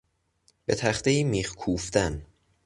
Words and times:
به 0.65 0.75
تختهای 0.75 1.23
میخ 1.23 1.55
کوفتن 1.55 2.25